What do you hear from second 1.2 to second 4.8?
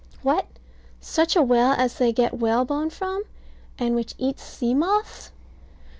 a whale as they get whalebone from, and which eats sea